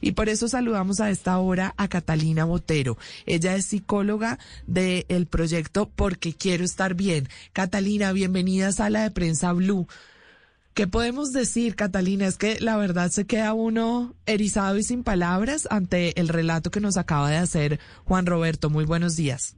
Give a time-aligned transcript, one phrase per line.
[0.00, 2.96] Y por eso saludamos a esta hora a Catalina Botero.
[3.26, 7.28] Ella es psicóloga del proyecto Porque Quiero Estar Bien.
[7.52, 9.86] Catalina, bienvenida a Sala de Prensa Blue.
[10.76, 12.26] ¿Qué podemos decir, Catalina?
[12.26, 16.80] Es que la verdad se queda uno erizado y sin palabras ante el relato que
[16.80, 18.68] nos acaba de hacer Juan Roberto.
[18.68, 19.56] Muy buenos días.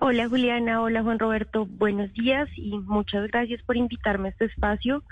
[0.00, 5.04] Hola Juliana, hola Juan Roberto, buenos días y muchas gracias por invitarme a este espacio.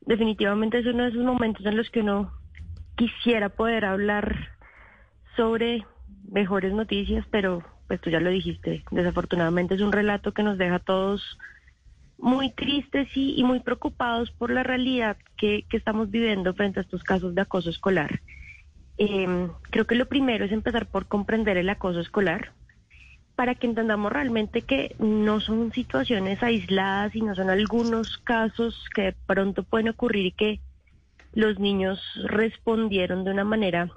[0.00, 2.32] Definitivamente es uno de esos momentos en los que uno
[2.96, 4.50] quisiera poder hablar
[5.36, 5.84] sobre
[6.30, 10.76] mejores noticias, pero pues tú ya lo dijiste, desafortunadamente es un relato que nos deja
[10.76, 11.38] a todos
[12.18, 17.34] muy tristes y, muy preocupados por la realidad que, estamos viviendo frente a estos casos
[17.34, 18.20] de acoso escolar.
[18.96, 22.52] Em, creo que lo primero es empezar por comprender el acoso escolar
[23.34, 29.02] para que entendamos realmente que no son situaciones aisladas y no son algunos casos que
[29.02, 30.60] de pronto pueden ocurrir y que
[31.32, 33.90] los niños respondieron de una manera,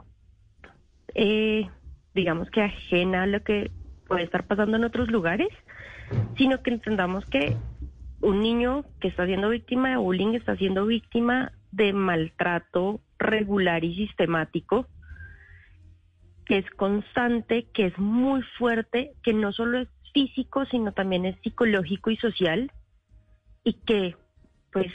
[1.14, 1.70] eh,
[2.14, 3.72] digamos que ajena a lo que
[4.08, 5.50] puede estar pasando en otros lugares,
[6.38, 7.58] sino que entendamos que
[8.22, 13.96] un niño que está siendo víctima de bullying está siendo víctima de maltrato regular y
[13.96, 14.88] sistemático,
[16.46, 21.36] que es constante, que es muy fuerte, que no solo es físico, sino también es
[21.42, 22.72] psicológico y social,
[23.64, 24.16] y que
[24.72, 24.92] pues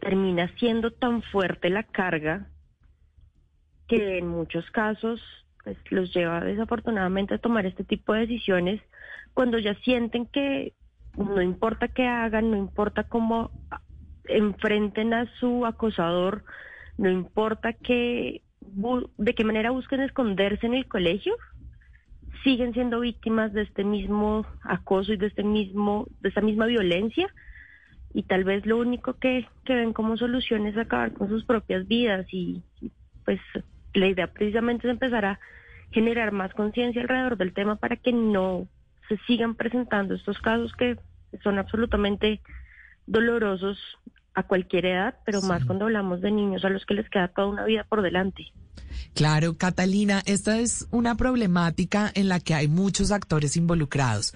[0.00, 2.48] termina siendo tan fuerte la carga
[3.86, 5.20] que en muchos casos
[5.64, 8.80] pues, los lleva desafortunadamente a tomar este tipo de decisiones
[9.34, 10.74] cuando ya sienten que
[11.16, 13.50] no importa qué hagan, no importa cómo
[14.24, 16.44] enfrenten a su acosador,
[16.98, 21.34] no importa que, de qué manera busquen esconderse en el colegio,
[22.44, 27.32] siguen siendo víctimas de este mismo acoso y de este mismo, de esta misma violencia
[28.12, 32.26] y tal vez lo único que, ven como solución es acabar con sus propias vidas
[32.32, 32.62] y
[33.24, 33.40] pues
[33.94, 35.40] la idea precisamente es empezar a
[35.90, 38.66] generar más conciencia alrededor del tema para que no
[39.08, 40.96] se sigan presentando estos casos que
[41.42, 42.40] son absolutamente
[43.06, 43.78] dolorosos
[44.34, 47.48] a cualquier edad, pero más cuando hablamos de niños a los que les queda toda
[47.48, 48.52] una vida por delante.
[49.14, 54.34] Claro, Catalina, esta es una problemática en la que hay muchos actores involucrados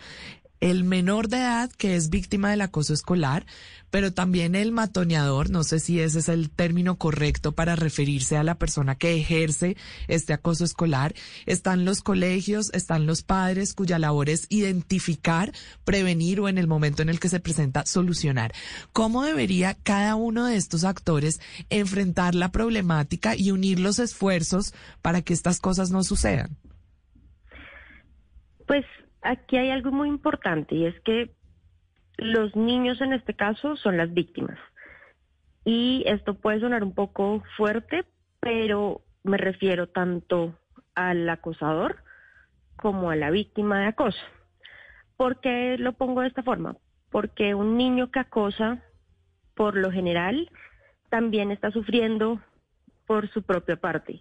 [0.64, 3.44] el menor de edad que es víctima del acoso escolar,
[3.90, 8.42] pero también el matoneador, no sé si ese es el término correcto para referirse a
[8.42, 9.76] la persona que ejerce
[10.08, 11.12] este acoso escolar.
[11.44, 15.52] Están los colegios, están los padres cuya labor es identificar,
[15.84, 18.54] prevenir o en el momento en el que se presenta solucionar.
[18.94, 25.20] ¿Cómo debería cada uno de estos actores enfrentar la problemática y unir los esfuerzos para
[25.20, 26.56] que estas cosas no sucedan?
[28.66, 28.86] Pues
[29.24, 31.34] aquí hay algo muy importante y es que
[32.16, 34.58] los niños en este caso son las víctimas.
[35.64, 38.04] Y esto puede sonar un poco fuerte,
[38.40, 40.56] pero me refiero tanto
[40.94, 41.96] al acosador
[42.76, 44.20] como a la víctima de acoso.
[45.16, 46.76] ¿Por qué lo pongo de esta forma?
[47.10, 48.82] Porque un niño que acosa,
[49.54, 50.50] por lo general,
[51.08, 52.40] también está sufriendo
[53.06, 54.20] por su propia parte.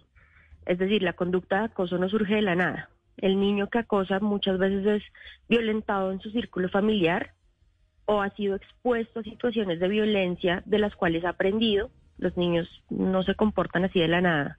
[0.64, 2.88] Es decir, la conducta de acoso no surge de la nada.
[3.16, 5.02] El niño que acosa muchas veces es
[5.48, 7.32] violentado en su círculo familiar
[8.06, 11.90] o ha sido expuesto a situaciones de violencia de las cuales ha aprendido.
[12.18, 14.58] Los niños no se comportan así de la nada.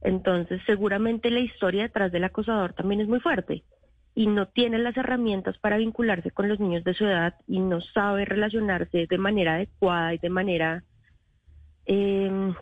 [0.00, 3.64] Entonces, seguramente la historia detrás del acosador también es muy fuerte
[4.14, 7.80] y no tiene las herramientas para vincularse con los niños de su edad y no
[7.80, 10.82] sabe relacionarse de manera adecuada y de manera
[11.86, 12.54] em,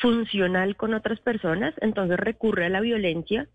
[0.00, 1.74] funcional con otras personas.
[1.80, 3.48] Entonces recurre a la violencia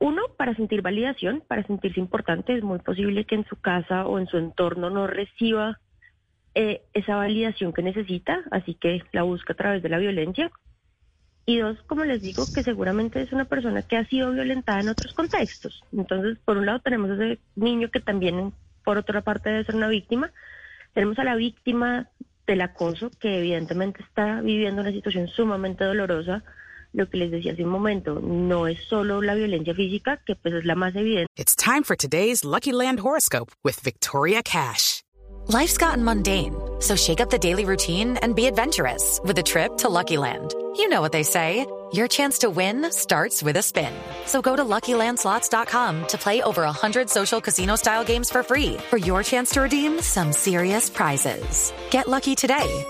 [0.00, 4.18] uno, para sentir validación, para sentirse importante, es muy posible que en su casa o
[4.18, 5.80] en su entorno no reciba
[6.54, 10.50] eh, esa validación que necesita, así que la busca a través de la violencia.
[11.46, 14.90] Y dos, como les digo, que seguramente es una persona que ha sido violentada en
[14.90, 15.82] otros contextos.
[15.92, 18.52] Entonces, por un lado tenemos a ese niño que también,
[18.84, 20.30] por otra parte, debe ser una víctima.
[20.92, 22.08] Tenemos a la víctima
[22.46, 26.44] del acoso, que evidentemente está viviendo una situación sumamente dolorosa
[26.92, 30.54] lo que les decía hace un momento, no es solo la violencia física, que pues
[30.54, 31.28] es la más evidente.
[31.36, 35.02] It's time for today's Lucky Land horoscope with Victoria Cash.
[35.48, 39.78] Life's gotten mundane, so shake up the daily routine and be adventurous with a trip
[39.78, 40.54] to Lucky Land.
[40.76, 41.66] You know what they say.
[41.90, 43.94] Your chance to win starts with a spin.
[44.26, 49.22] So go to LuckyLandSlots.com to play over 100 social casino-style games for free for your
[49.22, 51.72] chance to redeem some serious prizes.
[51.90, 52.84] Get lucky today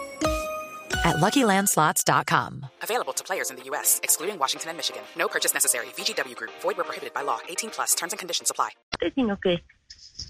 [1.04, 2.66] at LuckyLandSlots.com.
[2.82, 5.02] Available to players in the U.S., excluding Washington and Michigan.
[5.16, 5.86] No purchase necessary.
[5.96, 6.52] VGW Group.
[6.62, 7.38] Void where prohibited by law.
[7.48, 7.94] 18 plus.
[7.94, 8.70] Terms and conditions apply.
[9.14, 9.62] Sino que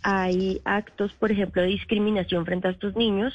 [0.02, 3.32] hay actos, por ejemplo, de discriminación frente a estos niños.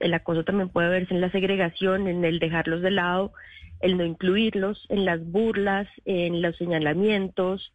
[0.00, 3.32] El acoso también puede verse en la segregación, en el dejarlos de lado,
[3.80, 7.72] el no incluirlos, en las burlas, en los señalamientos,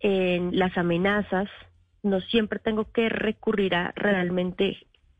[0.00, 1.48] en las amenazas.
[2.02, 4.78] No siempre tengo que recurrir a realmente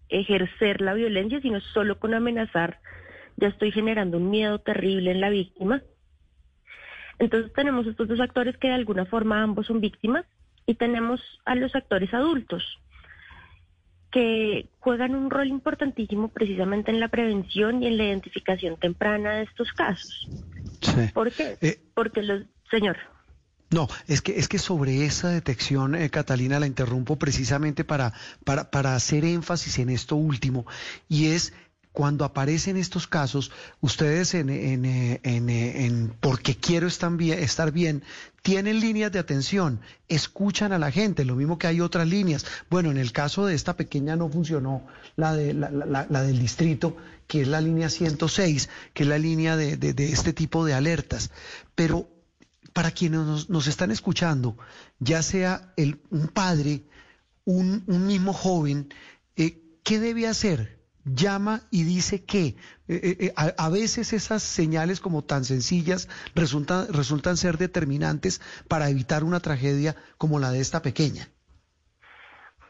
[0.09, 2.81] ejercer la violencia, sino solo con amenazar
[3.37, 5.83] ya estoy generando un miedo terrible en la víctima.
[7.19, 10.25] Entonces tenemos estos dos actores que de alguna forma ambos son víctimas
[10.67, 12.63] y tenemos a los actores adultos
[14.11, 19.45] que juegan un rol importantísimo precisamente en la prevención y en la identificación temprana de
[19.45, 20.29] estos casos.
[20.83, 21.11] Sí.
[21.15, 21.57] ¿Por qué?
[21.63, 22.99] Eh, Porque los, señor.
[23.71, 28.13] No, es que, es que sobre esa detección, eh, Catalina, la interrumpo precisamente para,
[28.45, 30.67] para, para hacer énfasis en esto último,
[31.09, 31.55] y es
[31.93, 33.51] cuando aparecen estos casos,
[33.81, 38.03] ustedes en, en, en, en porque quiero estar bien,
[38.41, 42.47] tienen líneas de atención, escuchan a la gente, lo mismo que hay otras líneas.
[42.71, 44.87] Bueno, en el caso de esta pequeña no funcionó
[45.17, 46.97] la, de, la, del distrito,
[47.27, 51.31] que es la línea 106, que es la línea de, de, este tipo de alertas.
[51.75, 52.09] Pero
[52.73, 54.57] para quienes nos, nos están escuchando,
[54.99, 56.85] ya sea el, un padre,
[57.45, 58.93] un, un mismo joven,
[59.37, 60.82] eh, ¿qué debe hacer?
[61.05, 62.57] Llama y dice que eh,
[62.89, 69.25] eh, a, a, veces esas señales como tan sencillas resultan, resultan ser determinantes para evitar
[69.25, 71.29] una tragedia como la de esta pequeña.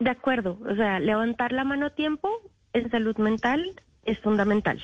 [0.00, 2.29] De acuerdo, o sea, levantar la mano a tiempo
[2.73, 4.82] en salud mental es fundamental.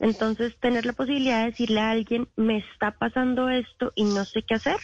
[0.00, 4.42] Entonces, tener la posibilidad de decirle a alguien, me está pasando esto y no sé
[4.42, 4.76] qué hacer,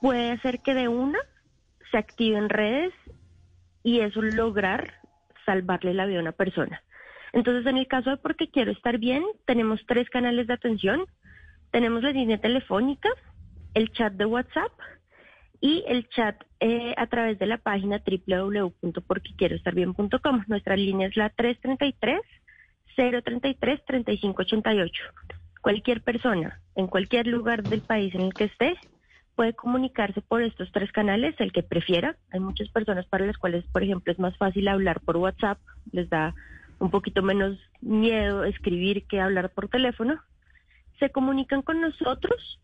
[0.00, 1.18] puede hacer que de una
[1.90, 2.92] se activen redes
[3.82, 4.99] y eso lograr
[5.50, 6.82] salvarle la vida a una persona.
[7.32, 11.06] Entonces, en el caso de porque quiero estar bien, tenemos tres canales de atención.
[11.70, 13.08] Tenemos la línea telefónica,
[13.74, 14.72] el chat de WhatsApp
[15.60, 20.44] y el chat eh, a través de la página www.porquequieroestarbien.com.
[20.46, 21.30] Nuestra línea es la
[22.96, 24.90] 333-033-3588.
[25.60, 28.78] Cualquier persona en cualquier lugar del país en el que esté
[29.40, 32.14] puede comunicarse por estos tres canales, el que prefiera.
[32.30, 35.58] Hay muchas personas para las cuales, por ejemplo, es más fácil hablar por WhatsApp,
[35.92, 36.34] les da
[36.78, 40.20] un poquito menos miedo escribir que hablar por teléfono.
[40.98, 42.60] Se comunican con nosotros,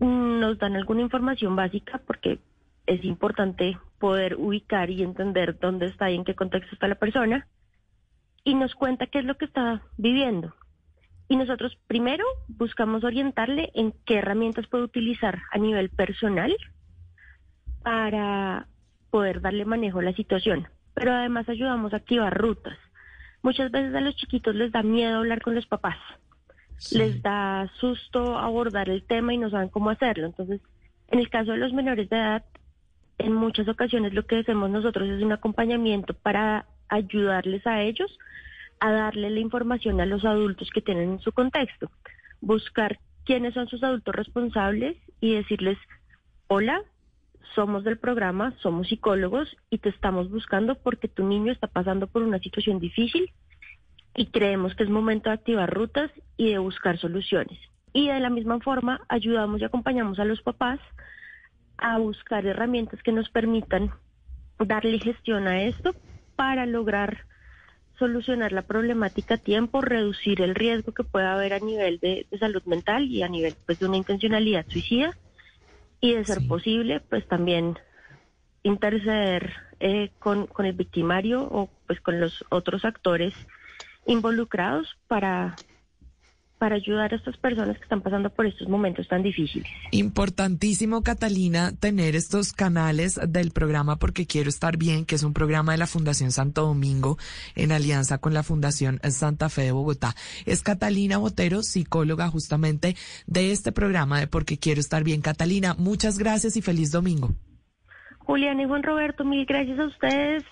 [0.00, 2.40] nos dan alguna información básica porque
[2.84, 7.46] es importante poder ubicar y entender dónde está y en qué contexto está la persona
[8.44, 10.52] y nos cuenta qué es lo que está viviendo.
[11.28, 16.54] Y nosotros primero buscamos orientarle en qué herramientas puede utilizar a nivel personal
[17.82, 18.66] para
[19.10, 20.68] poder darle manejo a la situación.
[20.94, 22.76] Pero además ayudamos a activar rutas.
[23.42, 25.96] Muchas veces a los chiquitos les da miedo hablar con los papás.
[26.76, 26.98] Sí.
[26.98, 30.26] Les da susto abordar el tema y no saben cómo hacerlo.
[30.26, 30.60] Entonces,
[31.08, 32.44] en el caso de los menores de edad,
[33.18, 38.18] en muchas ocasiones lo que hacemos nosotros es un acompañamiento para ayudarles a ellos
[38.82, 41.88] a darle la información a los adultos que tienen en su contexto,
[42.40, 45.78] buscar quiénes son sus adultos responsables y decirles,
[46.48, 46.82] hola,
[47.54, 52.22] somos del programa, somos psicólogos y te estamos buscando porque tu niño está pasando por
[52.22, 53.30] una situación difícil
[54.16, 57.60] y creemos que es momento de activar rutas y de buscar soluciones.
[57.92, 60.80] Y de la misma forma ayudamos y acompañamos a los papás
[61.78, 63.92] a buscar herramientas que nos permitan
[64.58, 65.94] darle gestión a esto
[66.34, 67.26] para lograr
[67.98, 72.38] solucionar la problemática a tiempo, reducir el riesgo que pueda haber a nivel de, de
[72.38, 75.16] salud mental y a nivel pues, de una intencionalidad suicida
[76.00, 76.46] y de ser sí.
[76.48, 77.78] posible pues también
[78.62, 83.34] interceder eh, con, con el victimario o pues con los otros actores
[84.06, 85.56] involucrados para
[86.62, 89.68] para ayudar a estas personas que están pasando por estos momentos tan difíciles.
[89.90, 95.72] Importantísimo, Catalina, tener estos canales del programa Porque Quiero Estar Bien, que es un programa
[95.72, 97.18] de la Fundación Santo Domingo
[97.56, 100.14] en alianza con la Fundación Santa Fe de Bogotá.
[100.46, 102.94] Es Catalina Botero, psicóloga justamente
[103.26, 105.20] de este programa de Porque Quiero Estar Bien.
[105.20, 107.34] Catalina, muchas gracias y feliz domingo.
[108.20, 110.44] Julián y Juan Roberto, mil gracias a ustedes.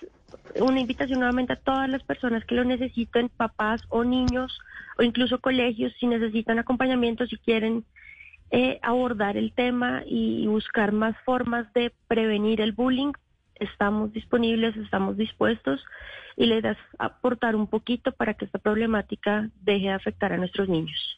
[0.59, 4.59] Una invitación nuevamente a todas las personas que lo necesiten, papás o niños
[4.97, 7.85] o incluso colegios, si necesitan acompañamiento, si quieren
[8.51, 13.13] eh, abordar el tema y buscar más formas de prevenir el bullying,
[13.55, 15.83] estamos disponibles, estamos dispuestos
[16.35, 20.67] y le das aportar un poquito para que esta problemática deje de afectar a nuestros
[20.67, 21.17] niños.